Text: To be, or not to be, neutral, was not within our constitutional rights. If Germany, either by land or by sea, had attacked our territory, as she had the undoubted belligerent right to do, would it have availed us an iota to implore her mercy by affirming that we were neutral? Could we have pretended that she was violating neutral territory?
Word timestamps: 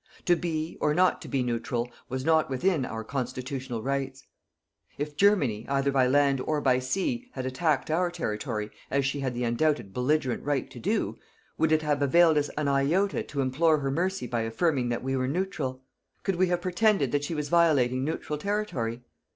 To 0.25 0.35
be, 0.35 0.79
or 0.81 0.95
not 0.95 1.21
to 1.21 1.27
be, 1.27 1.43
neutral, 1.43 1.91
was 2.09 2.25
not 2.25 2.49
within 2.49 2.85
our 2.85 3.03
constitutional 3.03 3.83
rights. 3.83 4.25
If 4.97 5.15
Germany, 5.15 5.63
either 5.69 5.91
by 5.91 6.07
land 6.07 6.41
or 6.41 6.59
by 6.59 6.79
sea, 6.79 7.29
had 7.33 7.45
attacked 7.45 7.91
our 7.91 8.09
territory, 8.09 8.71
as 8.89 9.05
she 9.05 9.19
had 9.19 9.35
the 9.35 9.43
undoubted 9.43 9.93
belligerent 9.93 10.43
right 10.43 10.67
to 10.71 10.79
do, 10.79 11.19
would 11.59 11.71
it 11.71 11.83
have 11.83 12.01
availed 12.01 12.39
us 12.39 12.49
an 12.57 12.67
iota 12.67 13.21
to 13.21 13.41
implore 13.41 13.77
her 13.77 13.91
mercy 13.91 14.25
by 14.25 14.41
affirming 14.41 14.89
that 14.89 15.03
we 15.03 15.15
were 15.15 15.27
neutral? 15.27 15.83
Could 16.23 16.37
we 16.37 16.47
have 16.47 16.61
pretended 16.61 17.11
that 17.11 17.23
she 17.23 17.35
was 17.35 17.49
violating 17.49 18.03
neutral 18.03 18.39
territory? 18.39 19.03